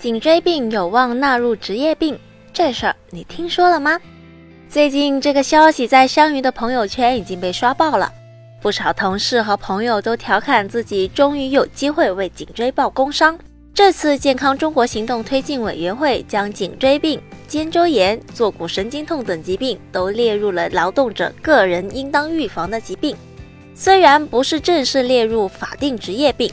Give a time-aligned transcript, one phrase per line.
[0.00, 2.18] 颈椎病有望纳入职业病，
[2.54, 4.00] 这事儿你听说了吗？
[4.66, 8.10] 最近这个消息在香鱼的朋友圈已经被刷爆了，
[8.62, 13.38] 不少同事和朋友都调侃自己终于有机会为颈椎报工伤。
[13.74, 23.14] 这次健康中国行动推进委员会将颈椎病、肩周炎、坐骨神经痛等疾病都列入了劳动者个人应当预防的疾病，
[23.74, 26.50] 虽然不是正式列入法定职业病。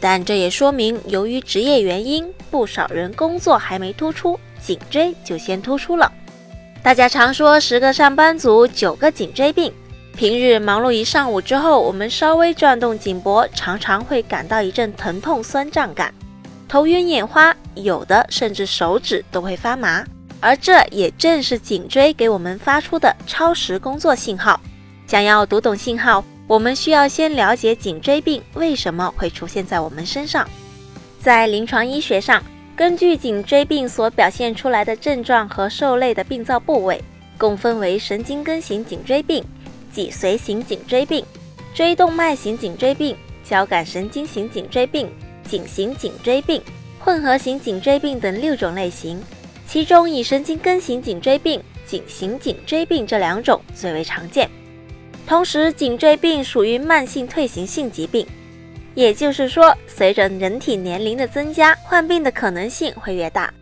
[0.00, 6.12] 但这也说明，由于职业原因，不少人工作还没突出，颈椎就先突出了。
[6.82, 9.72] 大家常说十个上班族九个颈椎病，
[10.16, 16.14] 平日忙碌一上午之后，我们稍微转动颈脖，常常会感到一阵疼痛酸胀感，
[16.68, 20.04] 头晕眼花，有的甚至手指都会发麻。
[20.40, 24.60] 而这也正是颈椎给我们发出的超时工作信号。
[25.08, 26.24] 想要读懂信号。
[26.48, 30.48] 我们需要先了解颈椎病为什么会出现在我们身上。
[31.20, 32.42] 在临床医学上，
[32.74, 37.04] 根据颈椎病所表现出来的症状和受累的病灶部位，
[37.36, 39.44] 共分为神经根型颈椎病、
[39.92, 41.22] 脊髓型颈椎病、
[41.74, 45.06] 椎动脉型颈椎病、交感神经型颈椎病、
[45.46, 46.62] 颈型颈椎病、
[46.98, 49.20] 混合型颈椎病等六种类型。
[49.66, 54.48] 其中，以神经根型颈椎病、颈型颈椎病这两种最为常见。
[55.28, 58.26] 同时，颈椎病属于慢性退行性疾病，
[58.94, 63.52] 也就是说，随着人体年龄的增加，患病的可能性会越大。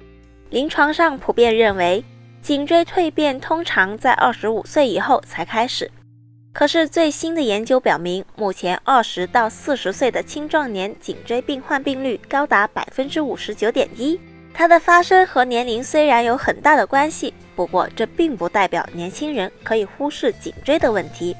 [0.50, 2.04] 临床上普遍认为，
[2.40, 5.90] 颈椎蜕变通常在二十五岁以后才开始。
[6.52, 14.16] 可是，最新的研究表明，目前二十到四十岁的青壮年颈椎病患病率高达百分之五十九点一。
[14.54, 21.36] 它的发生和年龄虽然有很大的关系，不过这并不代表年轻人可以忽视颈椎的问题。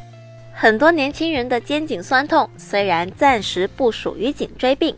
[0.58, 4.96] 很多年轻人的肩颈酸痛虽然暂时不属于颈椎病，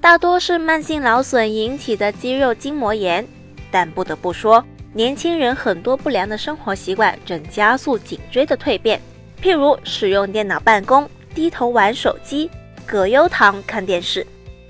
[0.00, 3.24] 大多是慢性劳损引起的肌肉筋膜炎。
[3.70, 9.00] 但不得不说，年轻人很多不良的生活习惯正加速颈椎的蜕变，
[9.40, 12.50] 譬如使用电脑办公、低头玩手机、
[12.84, 14.26] 葛优躺看电视、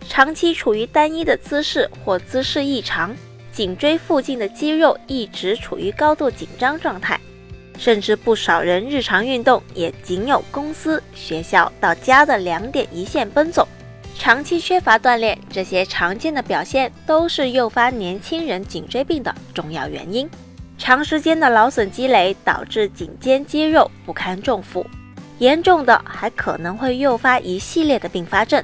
[0.06, 3.16] 长期处于单一的姿势或姿势异常，
[3.50, 7.18] 颈椎附近的肌肉一直处于高度紧张状态。
[7.78, 13.66] 甚至不少人日常运动也仅有公司、学校到家的两点一线奔走，
[14.18, 20.28] 长期缺乏锻炼，这些常见的表现都是诱发年轻人颈椎病的重要原因。
[20.78, 24.86] 长时间的劳损积累导致颈肩肌肉不堪重负，
[25.38, 28.62] 严重的还可能会诱发一系列的并发症，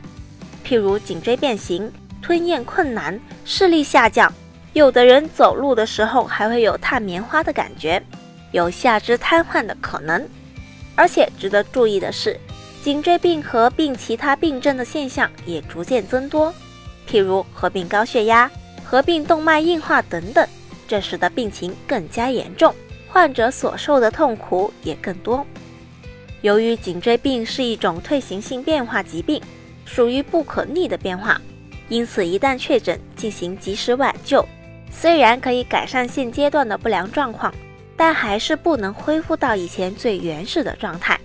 [0.66, 1.90] 譬如颈椎变形、
[2.20, 4.32] 吞咽困难、视力下降，
[4.74, 8.02] 有的人走路的时候还会有踏棉花的感觉。
[8.52, 10.28] 有下肢瘫痪的可能，
[10.94, 12.38] 而且值得注意的是，
[12.82, 16.54] 颈椎病合并其他病症的现象也逐渐增多，
[17.08, 18.50] 譬如合并高血压、
[18.84, 20.46] 合并动脉硬化等等，
[20.86, 22.74] 这使得病情更加严重，
[23.08, 25.46] 患者所受的痛苦也更多。
[26.42, 29.40] 由于颈椎病是一种退行性变化疾病，
[29.86, 31.40] 属于不可逆的变化，
[31.88, 34.46] 因此一旦确诊，进行及时挽救，
[34.90, 37.54] 虽然可以改善现阶段的不良状况。
[38.04, 41.16] 但还是不能恢复到以前最原始的状态。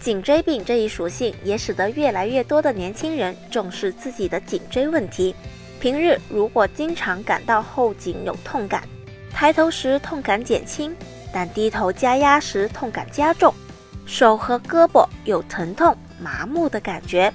[0.00, 5.36] 颈椎病这一属性也使得越来越多的年轻人重视自己的颈椎问题。
[5.78, 8.88] 平日如果经常感到后颈有痛感，
[9.34, 10.96] 抬头时痛感减轻，
[11.30, 13.52] 但低头加压时痛感加重，
[14.06, 17.30] 手和胳膊有疼痛、麻木的感觉，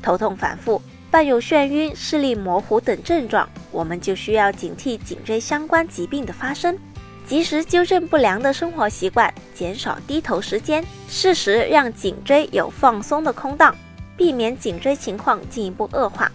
[0.00, 0.80] 头痛反复，
[1.10, 6.78] 伴有眩晕、视力模糊等症状，我们就需要警惕颈椎相关疾病的发生。
[7.30, 13.72] 及时纠正不良的生活习惯，减少低头时间，适时让颈椎有放松的空档，
[14.16, 16.28] 避免颈椎情况进一步恶化。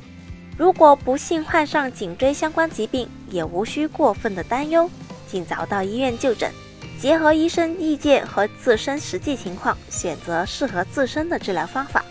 [0.58, 4.90] 如果不幸患上颈椎相关疾病，也无需过分的担忧，
[5.30, 6.50] 尽早到医院就诊，
[6.98, 12.06] 结合医生意见和自身实际情况，选择适合自身的治疗方法。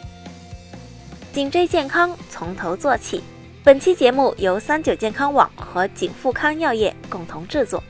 [1.33, 3.23] 颈椎健康从头做起。
[3.65, 7.83] 本期节目由三九健康网和景富康药业共同制作。